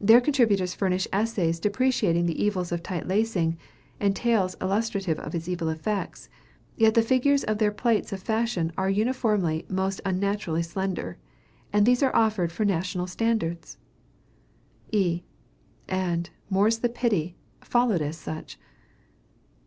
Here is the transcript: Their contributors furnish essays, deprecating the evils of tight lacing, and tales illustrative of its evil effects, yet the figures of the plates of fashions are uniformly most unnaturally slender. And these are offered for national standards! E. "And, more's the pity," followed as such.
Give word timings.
Their 0.00 0.22
contributors 0.22 0.72
furnish 0.72 1.06
essays, 1.12 1.60
deprecating 1.60 2.24
the 2.24 2.42
evils 2.42 2.72
of 2.72 2.82
tight 2.82 3.06
lacing, 3.06 3.58
and 4.00 4.16
tales 4.16 4.56
illustrative 4.58 5.18
of 5.18 5.34
its 5.34 5.50
evil 5.50 5.68
effects, 5.68 6.30
yet 6.76 6.94
the 6.94 7.02
figures 7.02 7.44
of 7.44 7.58
the 7.58 7.70
plates 7.70 8.10
of 8.10 8.22
fashions 8.22 8.72
are 8.78 8.88
uniformly 8.88 9.66
most 9.68 10.00
unnaturally 10.06 10.62
slender. 10.62 11.18
And 11.74 11.84
these 11.84 12.02
are 12.02 12.16
offered 12.16 12.52
for 12.52 12.64
national 12.64 13.06
standards! 13.06 13.76
E. 14.92 15.24
"And, 15.86 16.30
more's 16.48 16.78
the 16.78 16.88
pity," 16.88 17.36
followed 17.60 18.00
as 18.00 18.16
such. 18.16 18.58